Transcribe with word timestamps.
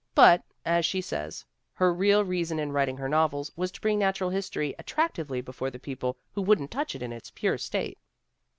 But, 0.15 0.41
as 0.65 0.83
she 0.83 0.99
says, 0.99 1.45
her 1.73 1.93
real 1.93 2.25
reason 2.25 2.57
in 2.57 2.71
writing 2.71 2.97
her 2.97 3.07
novels 3.07 3.51
was 3.55 3.69
to 3.73 3.81
bring 3.81 3.99
natural 3.99 4.31
history 4.31 4.73
at 4.79 4.87
tractively 4.87 5.41
before 5.41 5.69
the 5.69 5.77
people 5.77 6.17
who 6.33 6.41
wouldn't 6.41 6.71
touch 6.71 6.95
it 6.95 7.03
in 7.03 7.13
its 7.13 7.29
pure 7.29 7.59
state. 7.59 7.99